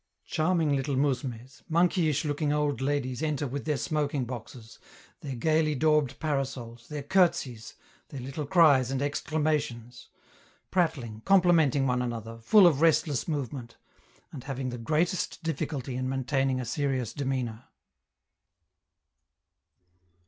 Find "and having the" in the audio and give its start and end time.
14.31-14.79